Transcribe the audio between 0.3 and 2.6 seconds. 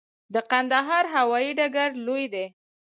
د کندهار هوايي ډګر لوی دی